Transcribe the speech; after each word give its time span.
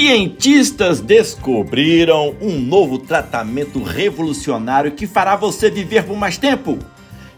Cientistas 0.00 1.00
descobriram 1.00 2.36
um 2.40 2.56
novo 2.60 3.00
tratamento 3.00 3.82
revolucionário 3.82 4.92
que 4.92 5.08
fará 5.08 5.34
você 5.34 5.68
viver 5.68 6.04
por 6.04 6.16
mais 6.16 6.38
tempo. 6.38 6.78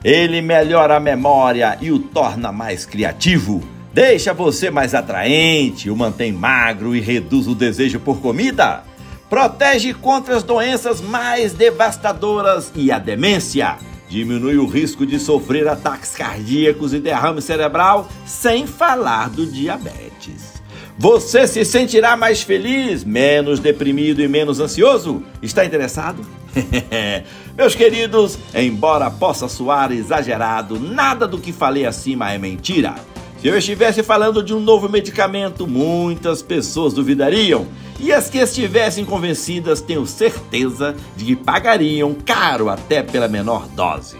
Ele 0.04 0.42
melhora 0.42 0.98
a 0.98 1.00
memória 1.00 1.78
e 1.80 1.90
o 1.90 1.98
torna 1.98 2.52
mais 2.52 2.84
criativo. 2.84 3.62
Deixa 3.94 4.34
você 4.34 4.70
mais 4.70 4.94
atraente, 4.94 5.88
o 5.88 5.96
mantém 5.96 6.32
magro 6.32 6.94
e 6.94 7.00
reduz 7.00 7.48
o 7.48 7.54
desejo 7.54 7.98
por 7.98 8.20
comida. 8.20 8.84
Protege 9.30 9.94
contra 9.94 10.36
as 10.36 10.42
doenças 10.42 11.00
mais 11.00 11.54
devastadoras 11.54 12.70
e 12.76 12.92
a 12.92 12.98
demência. 12.98 13.78
Diminui 14.10 14.58
o 14.58 14.66
risco 14.66 15.06
de 15.06 15.20
sofrer 15.20 15.68
ataques 15.68 16.16
cardíacos 16.16 16.92
e 16.92 16.98
derrame 16.98 17.40
cerebral, 17.40 18.08
sem 18.26 18.66
falar 18.66 19.30
do 19.30 19.46
diabetes. 19.46 20.60
Você 20.98 21.46
se 21.46 21.64
sentirá 21.64 22.16
mais 22.16 22.42
feliz, 22.42 23.04
menos 23.04 23.60
deprimido 23.60 24.20
e 24.20 24.26
menos 24.26 24.58
ansioso? 24.58 25.22
Está 25.40 25.64
interessado? 25.64 26.26
Meus 27.56 27.76
queridos, 27.76 28.36
embora 28.52 29.08
possa 29.12 29.48
soar 29.48 29.92
exagerado, 29.92 30.80
nada 30.80 31.28
do 31.28 31.38
que 31.38 31.52
falei 31.52 31.86
acima 31.86 32.32
é 32.32 32.36
mentira. 32.36 32.96
Se 33.40 33.48
eu 33.48 33.56
estivesse 33.56 34.02
falando 34.02 34.42
de 34.42 34.52
um 34.52 34.60
novo 34.60 34.86
medicamento, 34.86 35.66
muitas 35.66 36.42
pessoas 36.42 36.92
duvidariam. 36.92 37.66
E 37.98 38.12
as 38.12 38.28
que 38.28 38.36
estivessem 38.36 39.02
convencidas, 39.02 39.80
tenho 39.80 40.04
certeza 40.06 40.94
de 41.16 41.24
que 41.24 41.36
pagariam 41.36 42.14
caro 42.14 42.68
até 42.68 43.02
pela 43.02 43.28
menor 43.28 43.66
dose. 43.68 44.18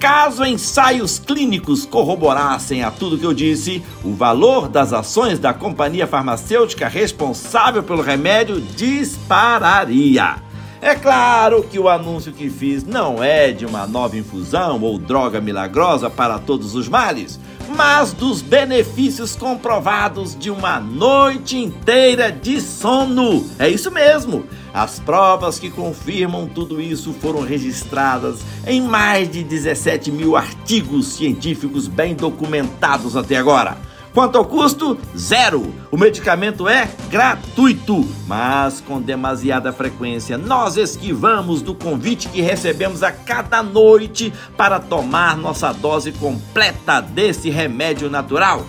Caso 0.00 0.44
ensaios 0.44 1.16
clínicos 1.16 1.86
corroborassem 1.86 2.82
a 2.82 2.90
tudo 2.90 3.16
que 3.16 3.24
eu 3.24 3.32
disse, 3.32 3.84
o 4.02 4.12
valor 4.12 4.68
das 4.68 4.92
ações 4.92 5.38
da 5.38 5.54
companhia 5.54 6.06
farmacêutica 6.06 6.88
responsável 6.88 7.84
pelo 7.84 8.02
remédio 8.02 8.60
dispararia. 8.60 10.45
É 10.86 10.94
claro 10.94 11.64
que 11.64 11.80
o 11.80 11.88
anúncio 11.88 12.32
que 12.32 12.48
fiz 12.48 12.84
não 12.84 13.20
é 13.20 13.50
de 13.50 13.66
uma 13.66 13.88
nova 13.88 14.16
infusão 14.16 14.80
ou 14.80 14.96
droga 14.96 15.40
milagrosa 15.40 16.08
para 16.08 16.38
todos 16.38 16.76
os 16.76 16.88
males, 16.88 17.40
mas 17.76 18.12
dos 18.12 18.40
benefícios 18.40 19.34
comprovados 19.34 20.38
de 20.38 20.48
uma 20.48 20.78
noite 20.78 21.58
inteira 21.58 22.30
de 22.30 22.60
sono. 22.60 23.44
É 23.58 23.68
isso 23.68 23.90
mesmo. 23.90 24.44
As 24.72 25.00
provas 25.00 25.58
que 25.58 25.70
confirmam 25.70 26.46
tudo 26.46 26.80
isso 26.80 27.12
foram 27.14 27.40
registradas 27.40 28.38
em 28.64 28.80
mais 28.80 29.28
de 29.28 29.42
17 29.42 30.12
mil 30.12 30.36
artigos 30.36 31.08
científicos 31.14 31.88
bem 31.88 32.14
documentados 32.14 33.16
até 33.16 33.36
agora. 33.36 33.76
Quanto 34.16 34.38
ao 34.38 34.46
custo? 34.46 34.96
Zero. 35.14 35.74
O 35.90 35.96
medicamento 35.98 36.66
é 36.66 36.88
gratuito, 37.10 38.08
mas 38.26 38.80
com 38.80 38.98
demasiada 38.98 39.74
frequência 39.74 40.38
nós 40.38 40.78
esquivamos 40.78 41.60
do 41.60 41.74
convite 41.74 42.30
que 42.30 42.40
recebemos 42.40 43.02
a 43.02 43.12
cada 43.12 43.62
noite 43.62 44.32
para 44.56 44.80
tomar 44.80 45.36
nossa 45.36 45.70
dose 45.70 46.12
completa 46.12 47.02
desse 47.02 47.50
remédio 47.50 48.08
natural. 48.08 48.64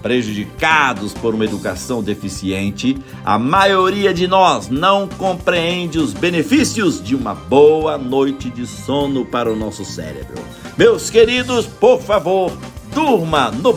Prejudicados 0.00 1.12
por 1.12 1.34
uma 1.34 1.44
educação 1.44 2.00
deficiente, 2.00 2.96
a 3.24 3.36
maioria 3.36 4.14
de 4.14 4.28
nós 4.28 4.68
não 4.68 5.08
compreende 5.08 5.98
os 5.98 6.12
benefícios 6.12 7.02
de 7.02 7.16
uma 7.16 7.34
boa 7.34 7.98
noite 7.98 8.48
de 8.48 8.64
sono 8.64 9.24
para 9.24 9.52
o 9.52 9.56
nosso 9.56 9.84
cérebro. 9.84 10.40
Meus 10.78 11.10
queridos, 11.10 11.66
por 11.66 12.00
favor, 12.00 12.56
durma 12.94 13.50
no 13.50 13.76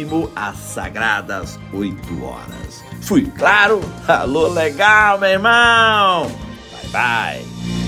máximo 0.00 0.30
às 0.34 0.56
sagradas 0.56 1.58
8 1.72 2.24
horas. 2.24 2.84
Fui 3.02 3.26
claro? 3.36 3.80
Alô, 4.06 4.48
legal, 4.48 5.18
meu 5.18 5.30
irmão! 5.30 6.30
Bye 6.72 6.90
bye! 6.92 7.79